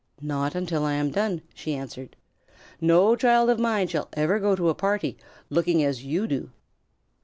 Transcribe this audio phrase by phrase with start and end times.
[0.19, 2.15] "Not until I am done," she answered.
[2.81, 5.15] "No child of mine shall ever go to a party
[5.51, 6.49] looking as you do."